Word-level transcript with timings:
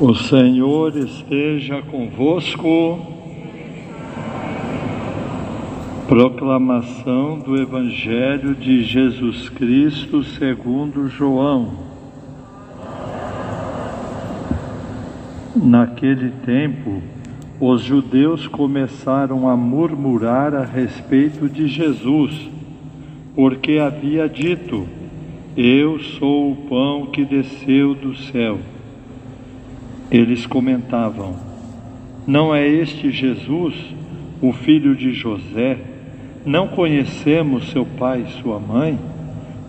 O 0.00 0.14
Senhor 0.14 0.96
esteja 0.96 1.82
convosco. 1.82 3.00
Proclamação 6.06 7.40
do 7.40 7.60
Evangelho 7.60 8.54
de 8.54 8.84
Jesus 8.84 9.48
Cristo 9.48 10.22
segundo 10.22 11.08
João. 11.08 11.72
Naquele 15.56 16.30
tempo, 16.46 17.02
os 17.58 17.82
judeus 17.82 18.46
começaram 18.46 19.48
a 19.48 19.56
murmurar 19.56 20.54
a 20.54 20.64
respeito 20.64 21.48
de 21.48 21.66
Jesus, 21.66 22.48
porque 23.34 23.78
havia 23.78 24.28
dito: 24.28 24.86
Eu 25.56 25.98
sou 25.98 26.52
o 26.52 26.56
pão 26.68 27.06
que 27.06 27.24
desceu 27.24 27.96
do 27.96 28.14
céu. 28.14 28.60
Eles 30.10 30.46
comentavam: 30.46 31.36
Não 32.26 32.54
é 32.54 32.66
este 32.66 33.10
Jesus, 33.10 33.74
o 34.40 34.52
filho 34.52 34.96
de 34.96 35.12
José? 35.12 35.78
Não 36.46 36.68
conhecemos 36.68 37.70
seu 37.70 37.84
pai 37.84 38.24
e 38.26 38.42
sua 38.42 38.58
mãe? 38.58 38.98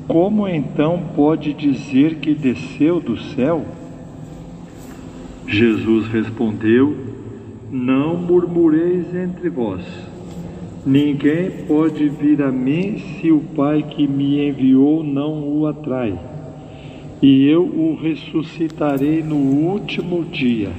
Como 0.08 0.48
então 0.48 1.02
pode 1.16 1.54
dizer 1.54 2.16
que 2.16 2.34
desceu 2.34 3.02
do 3.02 3.18
céu? 3.18 3.66
Jesus 5.46 6.08
respondeu: 6.08 6.96
Não 7.70 8.16
murmureis 8.16 9.13
entre 9.13 9.49
vós. 9.49 9.84
Ninguém 10.85 11.66
pode 11.68 12.08
vir 12.08 12.41
a 12.41 12.52
mim 12.52 12.98
se 12.98 13.30
o 13.30 13.41
Pai 13.41 13.84
que 13.84 14.08
me 14.08 14.48
enviou 14.48 15.04
não 15.04 15.46
o 15.49 15.68
atrai 15.68 16.18
e 17.22 17.48
eu 17.48 17.64
o 17.64 18.00
ressuscitarei 18.02 19.22
no 19.22 19.36
último 19.36 20.23
dia. 20.23 20.72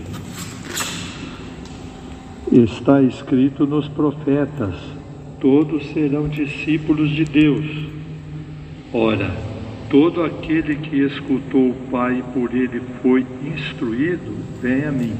Está 2.51 3.03
escrito 3.03 3.67
nos 3.67 3.87
profetas: 3.89 4.75
todos 5.39 5.87
serão 5.92 6.29
discípulos 6.29 7.11
de 7.11 7.25
Deus. 7.25 7.67
Ora, 8.92 9.31
todo 9.91 10.23
aquele 10.23 10.77
que 10.77 10.97
escutou 10.97 11.70
o 11.70 11.77
Pai 11.91 12.19
e 12.19 12.33
por 12.33 12.55
ele 12.55 12.83
foi 13.03 13.27
instruído, 13.45 14.34
vem 14.61 14.84
a 14.84 14.91
mim. 14.91 15.14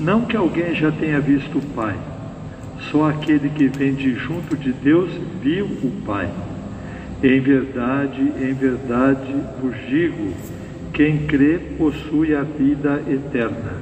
Não 0.00 0.22
que 0.22 0.36
alguém 0.36 0.74
já 0.74 0.90
tenha 0.90 1.20
visto 1.20 1.58
o 1.58 1.74
Pai, 1.74 1.96
só 2.90 3.08
aquele 3.10 3.50
que 3.50 3.68
vem 3.68 3.94
de 3.94 4.14
junto 4.14 4.56
de 4.56 4.72
Deus 4.72 5.10
viu 5.40 5.66
o 5.66 5.92
Pai. 6.04 6.28
Em 7.22 7.38
verdade, 7.38 8.20
em 8.20 8.52
verdade 8.52 9.32
vos 9.60 9.76
digo: 9.88 10.34
quem 10.92 11.18
crê 11.18 11.58
possui 11.78 12.34
a 12.34 12.42
vida 12.42 13.00
eterna. 13.08 13.74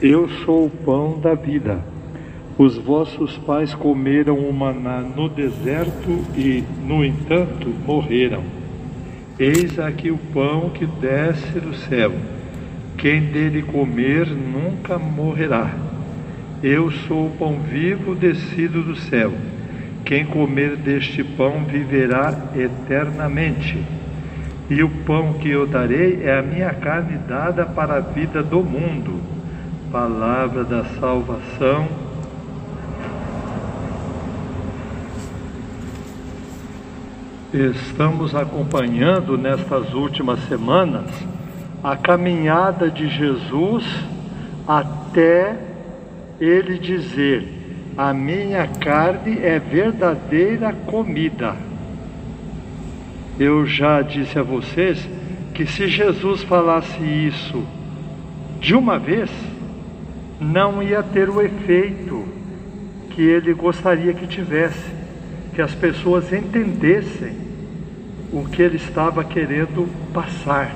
Eu 0.00 0.28
sou 0.44 0.66
o 0.66 0.70
pão 0.70 1.18
da 1.18 1.34
vida. 1.34 1.80
Os 2.56 2.78
vossos 2.78 3.36
pais 3.38 3.74
comeram 3.74 4.38
o 4.38 4.52
maná 4.52 5.00
no 5.00 5.28
deserto 5.28 6.24
e, 6.36 6.62
no 6.86 7.04
entanto, 7.04 7.68
morreram. 7.84 8.44
Eis 9.38 9.78
aqui 9.78 10.10
o 10.10 10.16
pão 10.32 10.70
que 10.70 10.86
desce 10.86 11.58
do 11.58 11.74
céu. 11.74 12.12
Quem 12.96 13.22
dele 13.22 13.62
comer 13.62 14.26
nunca 14.28 14.98
morrerá. 14.98 15.74
Eu 16.62 16.90
sou 16.90 17.26
o 17.26 17.30
pão 17.30 17.58
vivo 17.58 18.14
descido 18.14 18.82
do 18.82 18.94
céu. 18.94 19.32
Quem 20.06 20.24
comer 20.24 20.76
deste 20.76 21.24
pão 21.24 21.64
viverá 21.64 22.32
eternamente. 22.54 23.84
E 24.70 24.80
o 24.80 24.88
pão 24.88 25.32
que 25.32 25.50
eu 25.50 25.66
darei 25.66 26.22
é 26.22 26.38
a 26.38 26.42
minha 26.42 26.72
carne 26.72 27.18
dada 27.18 27.66
para 27.66 27.96
a 27.96 28.00
vida 28.00 28.40
do 28.40 28.62
mundo. 28.62 29.20
Palavra 29.90 30.62
da 30.62 30.84
salvação. 31.00 31.88
Estamos 37.52 38.32
acompanhando 38.32 39.36
nestas 39.36 39.92
últimas 39.92 40.38
semanas 40.46 41.10
a 41.82 41.96
caminhada 41.96 42.88
de 42.88 43.08
Jesus 43.08 43.84
até 44.68 45.56
ele 46.38 46.78
dizer: 46.78 47.55
a 47.96 48.12
minha 48.12 48.66
carne 48.66 49.38
é 49.42 49.58
verdadeira 49.58 50.72
comida. 50.72 51.56
Eu 53.38 53.66
já 53.66 54.02
disse 54.02 54.38
a 54.38 54.42
vocês 54.42 54.98
que 55.54 55.66
se 55.66 55.88
Jesus 55.88 56.42
falasse 56.42 57.02
isso 57.02 57.64
de 58.60 58.74
uma 58.74 58.98
vez, 58.98 59.30
não 60.38 60.82
ia 60.82 61.02
ter 61.02 61.30
o 61.30 61.40
efeito 61.40 62.26
que 63.10 63.22
ele 63.22 63.54
gostaria 63.54 64.12
que 64.12 64.26
tivesse, 64.26 64.90
que 65.54 65.62
as 65.62 65.74
pessoas 65.74 66.30
entendessem 66.32 67.34
o 68.30 68.44
que 68.44 68.60
ele 68.60 68.76
estava 68.76 69.24
querendo 69.24 69.88
passar 70.12 70.74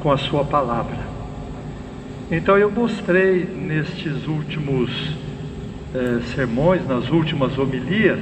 com 0.00 0.12
a 0.12 0.18
sua 0.18 0.44
palavra. 0.44 0.98
Então 2.30 2.58
eu 2.58 2.70
mostrei 2.70 3.44
nestes 3.44 4.26
últimos 4.26 4.90
eh, 5.94 6.20
sermões, 6.34 6.86
nas 6.86 7.10
últimas 7.10 7.58
homilias, 7.58 8.20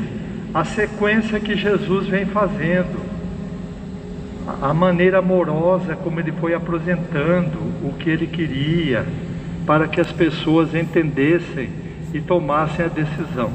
a 0.55 0.65
sequência 0.65 1.39
que 1.39 1.55
Jesus 1.55 2.07
vem 2.07 2.25
fazendo, 2.27 2.99
a 4.63 4.73
maneira 4.73 5.19
amorosa 5.19 5.95
como 5.95 6.19
ele 6.19 6.33
foi 6.33 6.55
apresentando 6.55 7.59
o 7.85 7.93
que 7.99 8.09
ele 8.09 8.27
queria, 8.27 9.05
para 9.67 9.87
que 9.87 10.01
as 10.01 10.11
pessoas 10.11 10.75
entendessem 10.75 11.69
e 12.15 12.21
tomassem 12.21 12.87
a 12.87 12.89
decisão. 12.89 13.51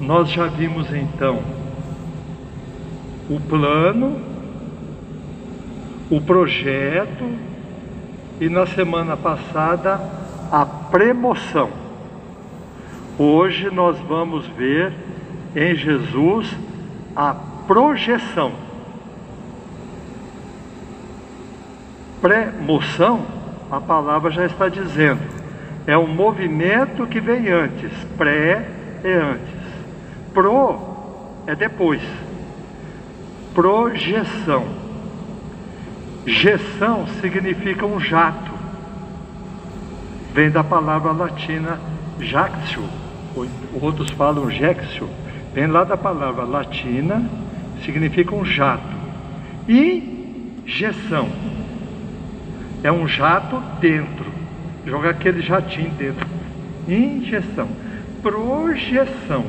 Nós 0.00 0.28
já 0.28 0.46
vimos 0.46 0.92
então 0.92 1.40
o 3.30 3.38
plano, 3.38 4.20
o 6.10 6.20
projeto 6.20 7.30
e 8.40 8.48
na 8.48 8.66
semana 8.66 9.16
passada 9.16 10.00
a 10.50 10.66
premoção. 10.66 11.81
Hoje 13.18 13.70
nós 13.70 13.98
vamos 14.00 14.46
ver 14.48 14.92
em 15.54 15.74
Jesus 15.74 16.50
a 17.14 17.34
projeção. 17.66 18.52
Pré-moção, 22.20 23.26
a 23.70 23.80
palavra 23.80 24.30
já 24.30 24.46
está 24.46 24.68
dizendo, 24.68 25.20
é 25.86 25.98
um 25.98 26.06
movimento 26.06 27.06
que 27.06 27.20
vem 27.20 27.48
antes. 27.48 27.92
Pré 28.16 28.68
é 29.04 29.14
antes. 29.14 29.62
Pro 30.32 30.78
é 31.46 31.54
depois. 31.54 32.02
Projeção. 33.52 34.66
Gestão 36.24 37.06
significa 37.20 37.84
um 37.84 38.00
jato. 38.00 38.52
Vem 40.32 40.50
da 40.50 40.64
palavra 40.64 41.12
latina 41.12 41.78
jactio, 42.20 42.84
outros 43.80 44.10
falam 44.10 44.50
jexio, 44.50 45.08
vem 45.54 45.66
lá 45.66 45.84
da 45.84 45.96
palavra 45.96 46.44
latina, 46.44 47.22
significa 47.84 48.34
um 48.34 48.44
jato. 48.44 48.92
Injeção 49.68 51.28
é 52.82 52.90
um 52.90 53.06
jato 53.06 53.62
dentro, 53.80 54.26
joga 54.86 55.10
aquele 55.10 55.40
jatinho 55.40 55.90
dentro. 55.90 56.26
Injeção, 56.88 57.68
projeção, 58.20 59.44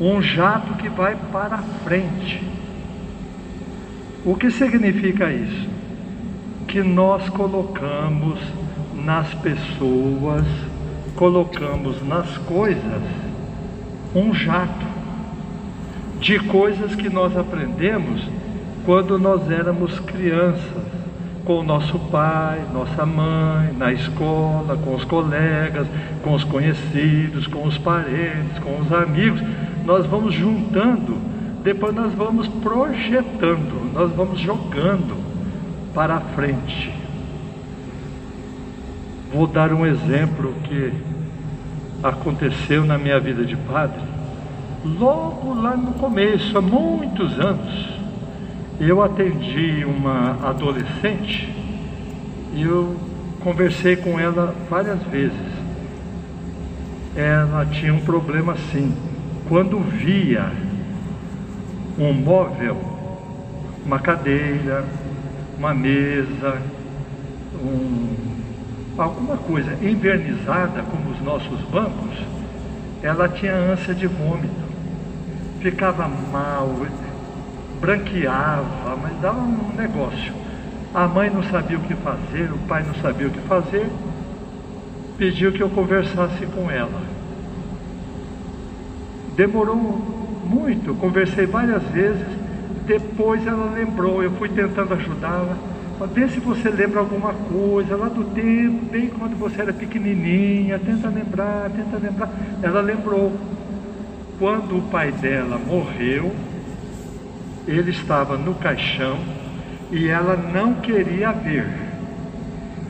um 0.00 0.22
jato 0.22 0.74
que 0.74 0.88
vai 0.88 1.16
para 1.30 1.58
frente. 1.84 2.42
O 4.24 4.34
que 4.34 4.50
significa 4.50 5.30
isso? 5.30 5.68
Que 6.66 6.82
nós 6.82 7.28
colocamos 7.28 8.38
nas 8.94 9.32
pessoas 9.34 10.44
colocamos 11.20 12.02
nas 12.08 12.38
coisas 12.38 13.02
um 14.14 14.32
jato 14.32 14.86
de 16.18 16.38
coisas 16.38 16.94
que 16.94 17.10
nós 17.10 17.36
aprendemos 17.36 18.26
quando 18.86 19.18
nós 19.18 19.50
éramos 19.50 20.00
crianças, 20.00 20.64
com 21.44 21.58
o 21.58 21.62
nosso 21.62 21.98
pai, 21.98 22.64
nossa 22.72 23.04
mãe, 23.04 23.70
na 23.76 23.92
escola, 23.92 24.78
com 24.82 24.94
os 24.94 25.04
colegas, 25.04 25.86
com 26.22 26.32
os 26.32 26.42
conhecidos, 26.42 27.46
com 27.46 27.66
os 27.66 27.76
parentes, 27.76 28.58
com 28.62 28.80
os 28.80 28.90
amigos. 28.90 29.42
Nós 29.84 30.06
vamos 30.06 30.34
juntando, 30.34 31.18
depois 31.62 31.94
nós 31.94 32.14
vamos 32.14 32.48
projetando, 32.48 33.92
nós 33.92 34.10
vamos 34.12 34.40
jogando 34.40 35.18
para 35.92 36.14
a 36.14 36.20
frente. 36.20 36.99
Vou 39.32 39.46
dar 39.46 39.72
um 39.72 39.86
exemplo 39.86 40.52
que 40.64 40.92
aconteceu 42.02 42.84
na 42.84 42.98
minha 42.98 43.20
vida 43.20 43.44
de 43.44 43.56
padre. 43.56 44.00
Logo 44.84 45.54
lá 45.54 45.76
no 45.76 45.92
começo, 45.92 46.58
há 46.58 46.60
muitos 46.60 47.38
anos, 47.38 47.90
eu 48.80 49.00
atendi 49.00 49.84
uma 49.84 50.36
adolescente 50.48 51.48
e 52.54 52.62
eu 52.62 52.96
conversei 53.40 53.94
com 53.94 54.18
ela 54.18 54.52
várias 54.68 55.00
vezes. 55.04 55.38
Ela 57.14 57.66
tinha 57.66 57.94
um 57.94 58.00
problema 58.00 58.54
assim. 58.54 58.92
Quando 59.48 59.78
via 59.78 60.50
um 61.96 62.12
móvel, 62.12 62.76
uma 63.86 64.00
cadeira, 64.00 64.84
uma 65.56 65.72
mesa, 65.72 66.60
um, 67.62 68.29
alguma 69.02 69.36
coisa 69.36 69.72
envernizada, 69.82 70.82
como 70.82 71.10
os 71.10 71.20
nossos 71.22 71.60
bancos, 71.70 72.18
ela 73.02 73.28
tinha 73.28 73.54
ânsia 73.54 73.94
de 73.94 74.06
vômito. 74.06 74.70
Ficava 75.60 76.08
mal, 76.08 76.74
branqueava, 77.80 78.96
mas 79.02 79.20
dava 79.20 79.40
um 79.40 79.72
negócio. 79.76 80.32
A 80.92 81.06
mãe 81.06 81.30
não 81.30 81.42
sabia 81.44 81.78
o 81.78 81.82
que 81.82 81.94
fazer, 81.94 82.50
o 82.52 82.58
pai 82.66 82.82
não 82.82 82.94
sabia 82.96 83.28
o 83.28 83.30
que 83.30 83.40
fazer, 83.40 83.86
pediu 85.16 85.52
que 85.52 85.62
eu 85.62 85.70
conversasse 85.70 86.46
com 86.46 86.70
ela. 86.70 87.00
Demorou 89.36 89.76
muito, 90.44 90.94
conversei 90.96 91.46
várias 91.46 91.82
vezes, 91.84 92.26
depois 92.86 93.46
ela 93.46 93.72
lembrou, 93.72 94.22
eu 94.22 94.32
fui 94.32 94.48
tentando 94.48 94.94
ajudá-la. 94.94 95.69
Vê 96.06 96.28
se 96.28 96.40
você 96.40 96.70
lembra 96.70 97.00
alguma 97.00 97.34
coisa 97.34 97.94
lá 97.94 98.08
do 98.08 98.24
tempo, 98.24 98.86
bem 98.90 99.08
quando 99.08 99.36
você 99.38 99.60
era 99.60 99.72
pequenininha, 99.72 100.78
tenta 100.78 101.08
lembrar, 101.08 101.70
tenta 101.70 101.98
lembrar. 101.98 102.30
Ela 102.62 102.80
lembrou. 102.80 103.32
Quando 104.38 104.78
o 104.78 104.82
pai 104.82 105.12
dela 105.12 105.58
morreu, 105.58 106.34
ele 107.68 107.90
estava 107.90 108.38
no 108.38 108.54
caixão 108.54 109.18
e 109.92 110.08
ela 110.08 110.36
não 110.36 110.74
queria 110.76 111.32
ver. 111.32 111.66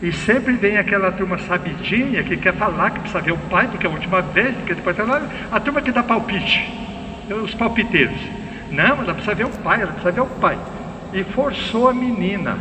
E 0.01 0.13
sempre 0.13 0.53
vem 0.53 0.79
aquela 0.79 1.11
turma 1.11 1.37
sabidinha 1.39 2.23
que 2.23 2.37
quer 2.37 2.55
falar 2.55 2.91
que 2.91 3.01
precisa 3.01 3.21
ver 3.21 3.33
o 3.33 3.39
pai, 3.51 3.67
porque 3.67 3.87
é 3.87 3.91
a 3.91 3.93
última 3.93 4.23
vez, 4.23 4.57
porque 4.57 4.75
depois 4.75 4.99
ela, 4.99 5.29
a 5.51 5.61
turma 5.61 5.83
que 5.83 5.91
dá 5.91 6.03
palpite, 6.03 6.73
os 7.43 7.55
palpiteiros. 7.55 8.21
Não, 8.71 9.03
ela 9.03 9.13
precisa 9.13 9.35
ver 9.35 9.47
o 9.47 9.51
pai, 9.51 9.83
ela 9.83 9.93
precisa 9.93 10.13
ver 10.13 10.21
o 10.21 10.27
pai. 10.27 10.57
E 11.13 11.25
forçou 11.25 11.89
a 11.89 11.93
menina. 11.93 12.57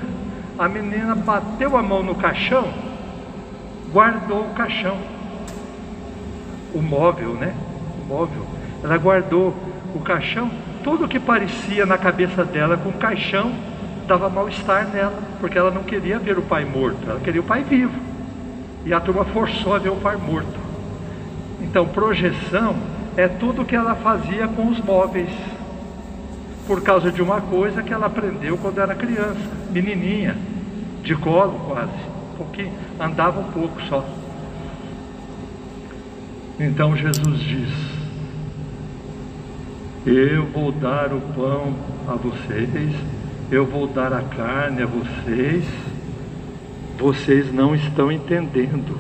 A 0.60 0.68
menina 0.68 1.16
bateu 1.16 1.76
a 1.76 1.82
mão 1.82 2.04
no 2.04 2.14
caixão, 2.14 2.68
guardou 3.92 4.42
o 4.42 4.54
caixão. 4.54 4.98
O 6.76 6.82
móvel, 6.82 7.34
né? 7.34 7.56
O 8.04 8.08
móvel. 8.08 8.46
Ela 8.84 8.98
guardou 8.98 9.56
o 9.96 10.00
caixão 10.02 10.52
tudo 10.84 11.08
que 11.08 11.20
parecia 11.20 11.86
na 11.86 11.98
cabeça 11.98 12.44
dela 12.44 12.78
com 12.78 12.90
o 12.90 12.94
caixão 12.94 13.52
dava 14.08 14.28
mal-estar 14.28 14.88
nela, 14.88 15.20
porque 15.40 15.56
ela 15.56 15.70
não 15.70 15.84
queria 15.84 16.18
ver 16.18 16.38
o 16.38 16.42
pai 16.42 16.66
morto, 16.66 16.98
ela 17.08 17.20
queria 17.20 17.42
o 17.42 17.44
pai 17.44 17.64
vivo. 17.64 17.94
E 18.84 18.92
a 18.92 19.00
turma 19.00 19.24
forçou 19.26 19.76
a 19.76 19.78
ver 19.78 19.90
o 19.90 19.98
pai 19.98 20.16
morto. 20.16 20.60
Então, 21.62 21.86
projeção 21.86 22.76
é 23.16 23.28
tudo 23.28 23.66
que 23.66 23.76
ela 23.76 23.94
fazia 23.94 24.48
com 24.48 24.68
os 24.68 24.82
móveis, 24.82 25.30
por 26.70 26.84
causa 26.84 27.12
de 27.12 27.20
uma 27.20 27.42
coisa 27.42 27.82
que 27.82 27.92
ela 27.92 28.06
aprendeu 28.06 28.56
quando 28.56 28.80
era 28.80 28.94
criança, 28.94 29.40
menininha, 29.72 30.38
de 31.02 31.16
colo 31.16 31.60
quase, 31.68 31.98
pouquinho, 32.38 32.72
andava 33.00 33.40
um 33.40 33.52
pouco 33.52 33.82
só. 33.90 34.08
Então 36.60 36.96
Jesus 36.96 37.40
diz: 37.40 37.70
eu 40.06 40.46
vou 40.46 40.72
dar 40.72 41.12
o 41.12 41.20
pão 41.20 41.74
a 42.08 42.14
vocês, 42.14 42.94
eu 43.50 43.66
vou 43.66 43.88
dar 43.88 44.14
a 44.14 44.22
carne 44.22 44.84
a 44.84 44.86
vocês. 44.86 45.66
Vocês 47.00 47.52
não 47.52 47.74
estão 47.74 48.12
entendendo. 48.12 48.96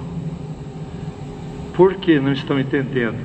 Por 1.75 1.95
que 1.95 2.19
não 2.19 2.31
estão 2.31 2.59
entendendo? 2.59 3.19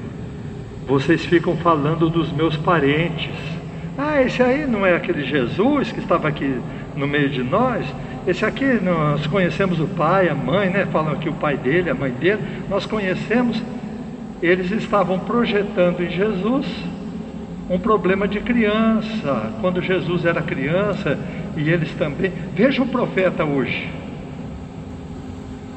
Vocês 0.87 1.25
ficam 1.25 1.56
falando 1.56 2.11
dos 2.11 2.31
meus 2.31 2.58
parentes. 2.58 3.54
Ah, 3.96 4.20
esse 4.23 4.43
aí 4.43 4.67
não 4.67 4.85
é 4.85 4.96
aquele 4.96 5.25
Jesus 5.25 5.93
que 5.93 6.00
estava 6.00 6.26
aqui 6.26 6.61
no 6.96 7.06
meio 7.06 7.31
de 7.31 7.43
nós? 7.43 7.87
Esse 8.26 8.44
aqui 8.44 8.64
nós 8.82 9.26
conhecemos 9.26 9.79
o 9.79 9.87
pai, 9.87 10.29
a 10.29 10.35
mãe, 10.35 10.69
né? 10.69 10.87
Falam 10.91 11.12
aqui 11.12 11.29
o 11.29 11.35
pai 11.35 11.56
dele, 11.56 11.91
a 11.91 11.94
mãe 11.94 12.11
dele. 12.11 12.41
Nós 12.69 12.87
conhecemos. 12.87 13.62
Eles 14.43 14.70
estavam 14.73 15.19
projetando 15.20 16.02
em 16.02 16.11
Jesus 16.11 16.67
um 17.70 17.79
problema 17.79 18.29
de 18.29 18.41
criança, 18.41 19.52
quando 19.61 19.81
Jesus 19.81 20.25
era 20.25 20.43
criança 20.43 21.19
e 21.56 21.70
eles 21.70 21.93
também. 21.93 22.32
Veja 22.55 22.82
o 22.82 22.87
profeta 22.87 23.44
hoje. 23.44 23.88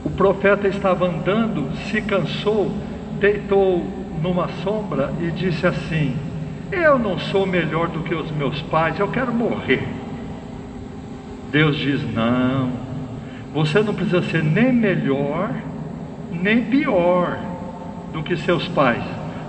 O 0.03 0.09
profeta 0.09 0.67
estava 0.67 1.05
andando, 1.05 1.69
se 1.89 2.01
cansou, 2.01 2.71
deitou 3.19 3.85
numa 4.21 4.47
sombra 4.63 5.13
e 5.21 5.31
disse 5.31 5.65
assim: 5.65 6.15
Eu 6.71 6.99
não 6.99 7.17
sou 7.17 7.45
melhor 7.45 7.87
do 7.87 8.03
que 8.03 8.13
os 8.13 8.29
meus 8.31 8.61
pais, 8.63 8.99
eu 8.99 9.07
quero 9.07 9.33
morrer. 9.33 9.87
Deus 11.51 11.77
diz: 11.77 12.01
Não, 12.13 12.71
você 13.53 13.81
não 13.81 13.93
precisa 13.93 14.21
ser 14.23 14.43
nem 14.43 14.73
melhor, 14.73 15.51
nem 16.31 16.63
pior 16.65 17.39
do 18.11 18.21
que 18.21 18.35
seus 18.35 18.67
pais. 18.67 19.03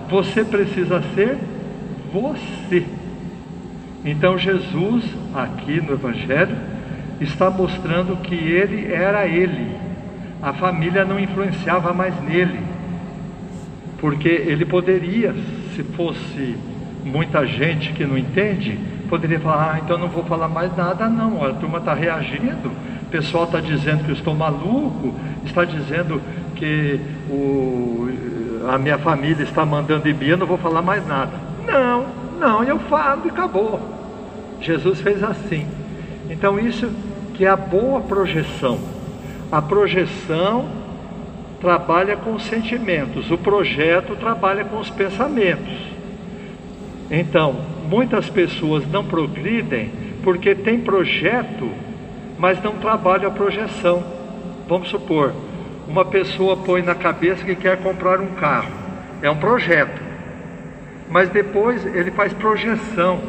Você 0.09 0.45
precisa 0.45 1.03
ser 1.15 1.37
você. 2.13 2.87
Então 4.05 4.39
Jesus, 4.39 5.05
aqui 5.35 5.81
no 5.81 5.95
Evangelho, 5.95 6.57
está 7.21 7.51
mostrando 7.51 8.17
que 8.23 8.35
ele 8.35 8.93
era 8.93 9.27
ele. 9.27 9.77
A 10.41 10.53
família 10.53 11.05
não 11.05 11.19
influenciava 11.19 11.93
mais 11.93 12.15
nele. 12.23 12.61
Porque 13.99 14.29
ele 14.29 14.65
poderia, 14.65 15.35
se 15.75 15.83
fosse 15.83 16.57
muita 17.05 17.47
gente 17.47 17.93
que 17.93 18.05
não 18.05 18.19
entende, 18.19 18.79
poderia 19.09 19.41
falar, 19.41 19.75
ah, 19.75 19.81
então 19.83 19.99
não 19.99 20.09
vou 20.09 20.25
falar 20.25 20.49
mais 20.49 20.77
nada 20.77 21.09
não, 21.09 21.45
a 21.45 21.53
turma 21.55 21.79
está 21.79 21.95
reagindo, 21.95 22.69
o 23.03 23.11
pessoal 23.11 23.45
está 23.45 23.61
dizendo 23.61 24.05
que 24.05 24.11
eu 24.11 24.15
estou 24.15 24.35
maluco, 24.35 25.15
está 25.45 25.65
dizendo 25.65 26.21
que 26.55 27.01
o, 27.31 28.09
a 28.69 28.79
minha 28.79 28.99
família 28.99 29.43
está 29.43 29.65
mandando 29.65 30.09
em 30.09 30.37
não 30.37 30.47
vou 30.47 30.59
falar 30.59 30.83
mais 30.83 31.07
nada. 31.07 31.33
Não, 31.67 32.07
não, 32.39 32.63
eu 32.63 32.79
falo 32.81 33.23
e 33.27 33.31
acabou. 33.31 33.81
Jesus 34.61 35.01
fez 35.01 35.23
assim. 35.23 35.67
Então, 36.29 36.59
isso 36.59 36.91
que 37.35 37.45
é 37.45 37.49
a 37.49 37.57
boa 37.57 38.01
projeção. 38.01 38.79
A 39.51 39.63
projeção 39.63 40.67
trabalha 41.61 42.17
com 42.17 42.35
os 42.35 42.45
sentimentos, 42.45 43.31
o 43.31 43.39
projeto 43.39 44.15
trabalha 44.17 44.65
com 44.65 44.79
os 44.79 44.91
pensamentos. 44.91 45.98
Então, 47.11 47.57
muitas 47.89 48.29
pessoas 48.29 48.87
não 48.91 49.05
progridem 49.05 49.91
porque 50.23 50.55
tem 50.55 50.81
projeto, 50.81 51.71
mas 52.39 52.63
não 52.63 52.77
trabalham 52.77 53.29
a 53.29 53.33
projeção. 53.33 54.05
Vamos 54.69 54.89
supor, 54.89 55.33
uma 55.87 56.05
pessoa 56.05 56.57
põe 56.57 56.83
na 56.83 56.95
cabeça 56.95 57.45
que 57.45 57.57
quer 57.57 57.79
comprar 57.79 58.21
um 58.21 58.35
carro, 58.35 58.71
é 59.23 59.31
um 59.31 59.37
projeto. 59.37 60.03
Mas 61.09 61.31
depois 61.31 61.85
ele 61.87 62.11
faz 62.11 62.33
projeção, 62.35 63.21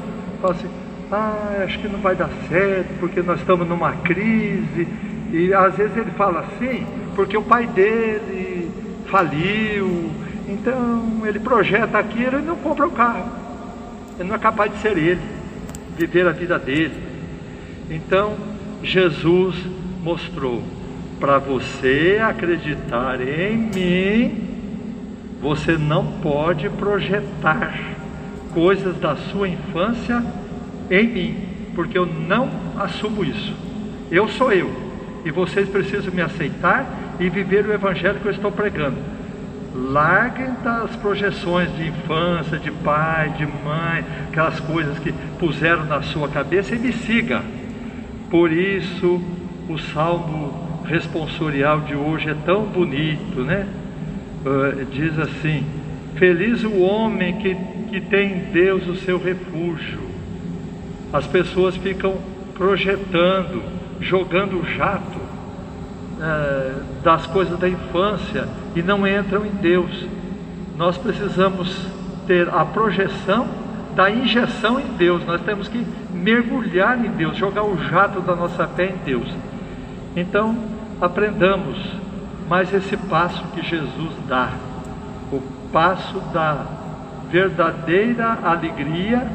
fala 0.41 0.53
assim, 0.53 0.69
ah, 1.09 1.63
acho 1.63 1.79
que 1.79 1.88
não 1.88 2.00
vai 2.00 2.15
dar 2.15 2.29
certo, 2.50 3.00
porque 3.00 3.21
nós 3.21 3.39
estamos 3.39 3.65
numa 3.67 3.93
crise, 3.93 4.88
e 5.31 5.53
às 5.53 5.75
vezes 5.75 5.95
ele 5.95 6.12
fala 6.12 6.41
assim, 6.41 6.86
porque 7.15 7.38
o 7.38 7.41
pai 7.41 7.65
dele 7.67 8.69
faliu, 9.07 10.12
então 10.48 11.21
ele 11.25 11.39
projeta 11.39 11.98
aquilo 11.98 12.39
e 12.39 12.41
não 12.41 12.57
compra 12.57 12.86
o 12.86 12.91
carro, 12.91 13.38
ele 14.19 14.27
não 14.27 14.35
é 14.35 14.39
capaz 14.39 14.71
de 14.71 14.79
ser 14.79 14.97
ele, 14.97 15.21
viver 15.97 16.27
a 16.27 16.31
vida 16.31 16.59
dele. 16.59 16.93
Então 17.89 18.35
Jesus 18.83 19.55
mostrou 20.03 20.61
para 21.19 21.38
você 21.38 22.19
acreditar 22.21 23.19
em 23.21 23.57
mim 23.57 24.49
você 25.41 25.77
não 25.77 26.05
pode 26.21 26.69
projetar 26.69 27.79
coisas 28.53 28.97
da 28.97 29.15
sua 29.15 29.47
infância 29.47 30.23
em 30.91 31.07
mim, 31.07 31.38
porque 31.75 31.97
eu 31.97 32.05
não 32.05 32.49
assumo 32.77 33.23
isso. 33.23 33.53
Eu 34.11 34.27
sou 34.27 34.51
eu, 34.51 34.69
e 35.23 35.31
vocês 35.31 35.69
precisam 35.69 36.13
me 36.13 36.21
aceitar 36.21 36.85
e 37.19 37.29
viver 37.29 37.65
o 37.65 37.73
evangelho 37.73 38.19
que 38.19 38.25
eu 38.25 38.31
estou 38.31 38.51
pregando. 38.51 38.97
Larguem 39.73 40.55
das 40.63 40.95
projeções 40.95 41.75
de 41.75 41.88
infância, 41.88 42.57
de 42.57 42.71
pai, 42.71 43.29
de 43.38 43.45
mãe, 43.45 44.03
aquelas 44.29 44.59
coisas 44.59 44.97
que 44.99 45.11
puseram 45.38 45.85
na 45.85 46.01
sua 46.01 46.27
cabeça 46.27 46.75
e 46.75 46.79
me 46.79 46.91
siga. 46.91 47.43
Por 48.29 48.51
isso, 48.51 49.21
o 49.67 49.77
salmo 49.77 50.83
responsorial 50.85 51.81
de 51.81 51.95
hoje 51.95 52.29
é 52.29 52.35
tão 52.45 52.63
bonito, 52.63 53.41
né? 53.41 53.67
uh, 54.45 54.85
diz 54.85 55.17
assim: 55.19 55.63
Feliz 56.15 56.63
o 56.63 56.79
homem 56.79 57.38
que, 57.38 57.55
que 57.89 58.01
tem 58.01 58.33
em 58.33 58.39
Deus 58.51 58.88
o 58.88 58.95
seu 58.95 59.17
refúgio. 59.17 60.09
As 61.11 61.25
pessoas 61.25 61.75
ficam 61.77 62.17
projetando, 62.53 63.63
jogando 63.99 64.63
jato 64.75 65.28
é, 66.21 66.73
das 67.03 67.25
coisas 67.27 67.57
da 67.57 67.67
infância 67.67 68.47
e 68.75 68.81
não 68.81 69.07
entram 69.07 69.45
em 69.45 69.51
Deus. 69.51 70.05
Nós 70.77 70.97
precisamos 70.97 71.88
ter 72.27 72.47
a 72.49 72.65
projeção 72.65 73.47
da 73.95 74.09
injeção 74.09 74.79
em 74.79 74.85
Deus, 74.97 75.25
nós 75.25 75.41
temos 75.41 75.67
que 75.67 75.85
mergulhar 76.13 77.03
em 77.03 77.09
Deus, 77.09 77.35
jogar 77.35 77.63
o 77.63 77.77
jato 77.89 78.21
da 78.21 78.35
nossa 78.35 78.67
fé 78.67 78.85
em 78.85 78.97
Deus. 79.03 79.27
Então, 80.15 80.55
aprendamos 81.01 81.77
mais 82.47 82.73
esse 82.73 82.95
passo 82.95 83.43
que 83.53 83.65
Jesus 83.65 84.11
dá, 84.27 84.51
o 85.31 85.41
passo 85.71 86.19
da 86.33 86.65
verdadeira 87.29 88.39
alegria 88.43 89.27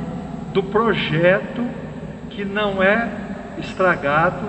do 0.53 0.63
projeto 0.63 1.65
que 2.31 2.45
não 2.45 2.83
é 2.83 3.09
estragado 3.59 4.47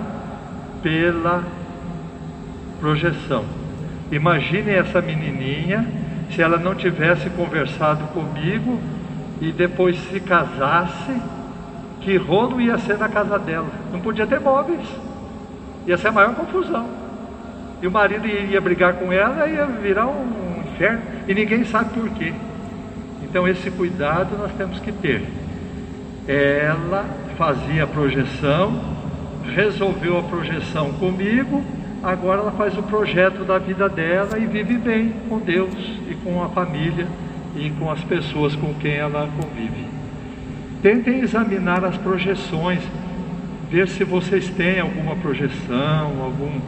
pela 0.82 1.44
projeção. 2.80 3.44
Imagine 4.10 4.70
essa 4.70 5.00
menininha 5.00 5.86
se 6.30 6.42
ela 6.42 6.58
não 6.58 6.74
tivesse 6.74 7.30
conversado 7.30 8.04
comigo 8.08 8.80
e 9.40 9.52
depois 9.52 9.96
se 10.10 10.20
casasse, 10.20 11.20
que 12.00 12.16
rolo 12.16 12.60
ia 12.60 12.78
ser 12.78 12.98
na 12.98 13.08
casa 13.08 13.38
dela? 13.38 13.68
Não 13.92 14.00
podia 14.00 14.26
ter 14.26 14.40
móveis, 14.40 14.86
ia 15.86 15.98
ser 15.98 16.08
a 16.08 16.12
maior 16.12 16.34
confusão. 16.34 16.88
E 17.82 17.86
o 17.86 17.90
marido 17.90 18.26
iria 18.26 18.60
brigar 18.60 18.94
com 18.94 19.12
ela, 19.12 19.46
ia 19.46 19.66
virar 19.66 20.06
um 20.06 20.62
inferno, 20.64 21.02
e 21.28 21.34
ninguém 21.34 21.64
sabe 21.64 21.90
por 21.90 22.08
quê. 22.10 22.32
Então, 23.22 23.46
esse 23.46 23.70
cuidado 23.70 24.36
nós 24.38 24.52
temos 24.52 24.78
que 24.78 24.92
ter. 24.92 25.22
Ela 26.26 27.04
fazia 27.36 27.84
a 27.84 27.86
projeção, 27.86 28.80
resolveu 29.54 30.18
a 30.18 30.22
projeção 30.22 30.92
comigo, 30.92 31.62
agora 32.06 32.40
ela 32.40 32.52
faz 32.52 32.78
o 32.78 32.82
projeto 32.84 33.44
da 33.44 33.58
vida 33.58 33.88
dela 33.88 34.38
e 34.38 34.46
vive 34.46 34.78
bem 34.78 35.12
com 35.28 35.40
Deus 35.40 35.74
e 36.08 36.14
com 36.14 36.40
a 36.40 36.48
família 36.48 37.06
e 37.56 37.68
com 37.70 37.90
as 37.90 38.02
pessoas 38.04 38.54
com 38.54 38.72
quem 38.74 38.94
ela 38.94 39.28
convive. 39.36 39.86
Tentem 40.80 41.20
examinar 41.20 41.84
as 41.84 41.96
projeções, 41.96 42.80
ver 43.68 43.88
se 43.88 44.04
vocês 44.04 44.48
têm 44.50 44.78
alguma 44.78 45.16
projeção, 45.16 46.22
algum, 46.22 46.60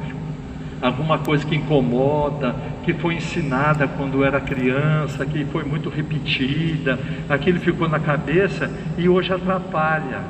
alguma 0.83 1.18
coisa 1.18 1.47
que 1.47 1.54
incomoda, 1.54 2.57
que 2.85 2.92
foi 2.92 3.14
ensinada 3.14 3.87
quando 3.87 4.25
era 4.25 4.40
criança, 4.40 5.25
que 5.25 5.45
foi 5.45 5.62
muito 5.62 5.88
repetida, 5.88 6.99
aquilo 7.28 7.61
ficou 7.61 7.88
na 7.88 8.00
cabeça 8.00 8.68
e 8.97 9.09
hoje 9.09 9.33
atrapalha. 9.33 10.21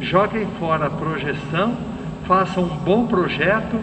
Joguem 0.00 0.48
fora 0.58 0.86
a 0.86 0.90
projeção, 0.90 1.91
façam 2.26 2.64
um 2.64 2.76
bom 2.76 3.06
projeto 3.06 3.80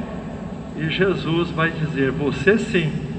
e 0.78 0.90
Jesus 0.90 1.50
vai 1.52 1.72
dizer: 1.72 2.12
Você 2.12 2.58
sim 2.58 3.10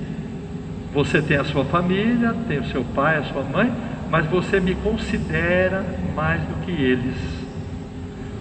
você 0.92 1.22
tem 1.22 1.36
a 1.36 1.44
sua 1.44 1.64
família, 1.64 2.34
tem 2.48 2.58
o 2.58 2.66
seu 2.66 2.84
pai, 2.84 3.18
a 3.18 3.22
sua 3.24 3.44
mãe, 3.44 3.72
mas 4.10 4.26
você 4.26 4.58
me 4.58 4.74
considera 4.74 5.84
mais 6.16 6.40
do 6.42 6.64
que 6.64 6.72
eles. 6.72 7.16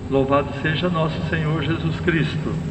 Louvado 0.09 0.49
seja 0.61 0.89
nosso 0.89 1.21
Senhor 1.29 1.61
Jesus 1.63 1.99
Cristo. 1.99 2.68